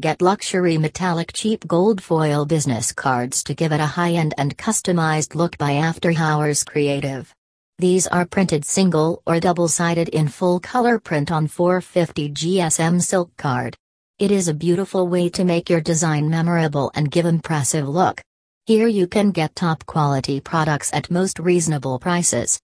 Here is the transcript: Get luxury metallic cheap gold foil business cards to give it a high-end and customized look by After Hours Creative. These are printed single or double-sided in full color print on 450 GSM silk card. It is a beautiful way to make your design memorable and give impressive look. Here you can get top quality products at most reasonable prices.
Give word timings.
Get 0.00 0.20
luxury 0.20 0.76
metallic 0.76 1.30
cheap 1.32 1.68
gold 1.68 2.02
foil 2.02 2.44
business 2.44 2.90
cards 2.90 3.44
to 3.44 3.54
give 3.54 3.70
it 3.70 3.78
a 3.78 3.86
high-end 3.86 4.34
and 4.36 4.58
customized 4.58 5.36
look 5.36 5.56
by 5.56 5.74
After 5.74 6.12
Hours 6.18 6.64
Creative. 6.64 7.32
These 7.78 8.08
are 8.08 8.26
printed 8.26 8.64
single 8.64 9.22
or 9.24 9.38
double-sided 9.38 10.08
in 10.08 10.26
full 10.26 10.58
color 10.58 10.98
print 10.98 11.30
on 11.30 11.46
450 11.46 12.30
GSM 12.30 13.00
silk 13.00 13.30
card. 13.36 13.76
It 14.18 14.32
is 14.32 14.48
a 14.48 14.54
beautiful 14.54 15.06
way 15.06 15.28
to 15.28 15.44
make 15.44 15.70
your 15.70 15.80
design 15.80 16.28
memorable 16.28 16.90
and 16.96 17.08
give 17.08 17.24
impressive 17.24 17.88
look. 17.88 18.20
Here 18.66 18.88
you 18.88 19.06
can 19.06 19.30
get 19.30 19.54
top 19.54 19.86
quality 19.86 20.40
products 20.40 20.90
at 20.92 21.08
most 21.08 21.38
reasonable 21.38 22.00
prices. 22.00 22.52